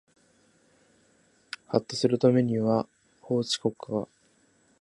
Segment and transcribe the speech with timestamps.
[1.67, 2.87] はっとすると目には
[3.21, 4.07] 法治国家が